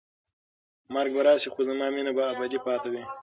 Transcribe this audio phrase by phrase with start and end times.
[0.93, 3.03] مرګ به راشي خو زما مینه به ابدي پاتې وي.